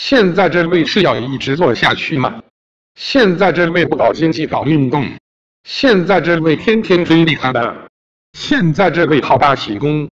[0.00, 2.40] 现在这位是要一直做下去吗？
[2.94, 5.04] 现在这位不搞经济搞运动，
[5.64, 7.90] 现在这位天天追利他的，
[8.32, 10.08] 现在这位好大喜功。